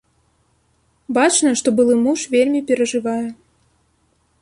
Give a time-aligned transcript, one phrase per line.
[1.17, 3.23] Бачна, што былы муж вельмі перажывае.